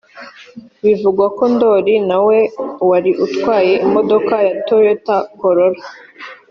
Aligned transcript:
Bivugwa 0.83 1.25
ko 1.37 1.43
Ndoli 1.53 1.95
na 2.09 2.17
we 2.27 2.39
wari 2.89 3.11
utwaye 3.25 3.73
imodoka 3.85 4.33
ya 4.45 4.53
Toyota 4.67 5.15
Corolla 5.39 5.85